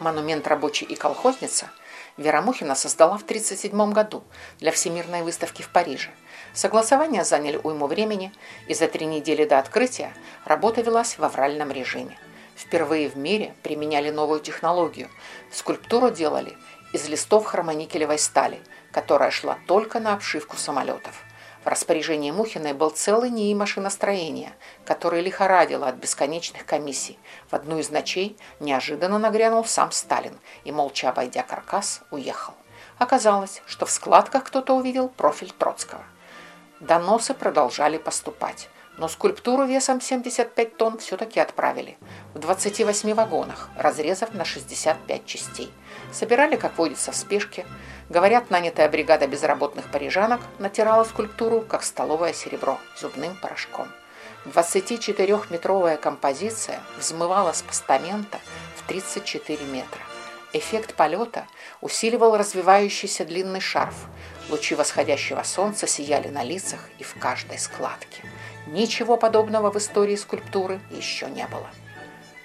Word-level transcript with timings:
Монумент 0.00 0.46
«Рабочий 0.46 0.86
и 0.86 0.94
колхозница» 0.94 1.70
Вера 2.18 2.42
Мухина 2.42 2.74
создала 2.74 3.16
в 3.16 3.22
1937 3.22 3.92
году 3.92 4.24
для 4.58 4.72
Всемирной 4.72 5.22
выставки 5.22 5.62
в 5.62 5.68
Париже. 5.68 6.10
Согласования 6.52 7.24
заняли 7.24 7.60
уйму 7.62 7.86
времени, 7.86 8.32
и 8.66 8.74
за 8.74 8.88
три 8.88 9.06
недели 9.06 9.44
до 9.44 9.60
открытия 9.60 10.12
работа 10.44 10.80
велась 10.80 11.16
в 11.16 11.24
авральном 11.24 11.70
режиме. 11.70 12.18
Впервые 12.56 13.08
в 13.08 13.16
мире 13.16 13.54
применяли 13.62 14.10
новую 14.10 14.40
технологию. 14.40 15.08
Скульптуру 15.52 16.10
делали 16.10 16.56
из 16.92 17.08
листов 17.08 17.46
хромоникелевой 17.46 18.18
стали, 18.18 18.58
которая 18.90 19.30
шла 19.30 19.56
только 19.68 20.00
на 20.00 20.14
обшивку 20.14 20.56
самолетов. 20.56 21.22
В 21.68 21.70
распоряжении 21.70 22.30
Мухиной 22.30 22.72
был 22.72 22.88
целый 22.88 23.28
НИИ 23.28 23.52
машиностроения, 23.52 24.54
который 24.86 25.20
лихорадило 25.20 25.86
от 25.86 25.96
бесконечных 25.96 26.64
комиссий. 26.64 27.18
В 27.50 27.54
одну 27.54 27.78
из 27.78 27.90
ночей 27.90 28.38
неожиданно 28.58 29.18
нагрянул 29.18 29.66
сам 29.66 29.90
Сталин 29.90 30.32
и, 30.64 30.72
молча 30.72 31.10
обойдя 31.10 31.42
каркас, 31.42 32.00
уехал. 32.10 32.54
Оказалось, 32.96 33.60
что 33.66 33.84
в 33.84 33.90
складках 33.90 34.44
кто-то 34.44 34.72
увидел 34.72 35.10
профиль 35.10 35.52
Троцкого. 35.52 36.02
Доносы 36.80 37.34
продолжали 37.34 37.98
поступать, 37.98 38.70
но 38.98 39.08
скульптуру 39.08 39.64
весом 39.64 40.00
75 40.00 40.76
тонн 40.76 40.98
все-таки 40.98 41.40
отправили 41.40 41.96
в 42.34 42.38
28 42.38 43.14
вагонах, 43.14 43.70
разрезав 43.76 44.34
на 44.34 44.44
65 44.44 45.24
частей. 45.24 45.72
Собирали, 46.12 46.56
как 46.56 46.76
водится, 46.76 47.12
в 47.12 47.16
спешке, 47.16 47.64
Говорят, 48.08 48.50
нанятая 48.50 48.88
бригада 48.88 49.26
безработных 49.26 49.90
парижанок 49.90 50.40
натирала 50.58 51.04
скульптуру, 51.04 51.60
как 51.60 51.82
столовое 51.82 52.32
серебро, 52.32 52.78
зубным 52.98 53.36
порошком. 53.36 53.88
24-метровая 54.46 55.98
композиция 55.98 56.80
взмывала 56.98 57.52
с 57.52 57.60
постамента 57.60 58.38
в 58.76 58.88
34 58.88 59.62
метра. 59.66 60.00
Эффект 60.52 60.94
полета 60.94 61.46
усиливал 61.80 62.36
развивающийся 62.36 63.24
длинный 63.24 63.60
шарф. 63.60 63.94
Лучи 64.48 64.74
восходящего 64.74 65.42
солнца 65.42 65.86
сияли 65.86 66.28
на 66.28 66.42
лицах 66.42 66.80
и 66.98 67.04
в 67.04 67.14
каждой 67.18 67.58
складке. 67.58 68.22
Ничего 68.66 69.16
подобного 69.16 69.70
в 69.70 69.76
истории 69.76 70.16
скульптуры 70.16 70.80
еще 70.90 71.26
не 71.26 71.46
было. 71.46 71.68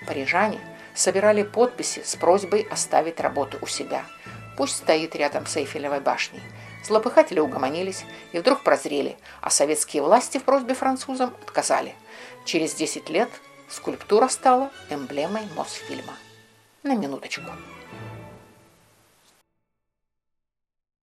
Парижане 0.05 0.59
собирали 0.93 1.43
подписи 1.43 2.01
с 2.03 2.15
просьбой 2.15 2.67
оставить 2.69 3.19
работу 3.19 3.57
у 3.61 3.67
себя– 3.67 4.05
Пусть 4.55 4.77
стоит 4.77 5.15
рядом 5.15 5.45
с 5.45 5.57
Эйфелевой 5.57 5.99
башней. 5.99 6.41
Злопыхатели 6.85 7.39
угомонились 7.39 8.05
и 8.33 8.39
вдруг 8.39 8.63
прозрели, 8.63 9.17
а 9.41 9.49
советские 9.49 10.03
власти 10.03 10.37
в 10.37 10.43
просьбе 10.43 10.75
французам 10.75 11.33
отказали. 11.41 11.95
Через 12.45 12.73
10 12.73 13.09
лет 13.09 13.29
скульптура 13.69 14.27
стала 14.27 14.69
эмблемой 14.89 15.43
Мосфильма. 15.55 16.13
На 16.83 16.95
минуточку. 16.95 17.51